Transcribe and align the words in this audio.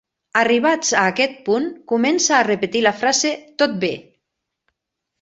Arribats 0.39 0.89
a 1.01 1.03
aquest 1.09 1.37
punt, 1.51 1.69
comença 1.93 2.35
a 2.39 2.49
repetir 2.49 2.85
la 2.89 2.97
frase 3.05 3.37
"tot 3.63 3.81
bé". 3.89 3.95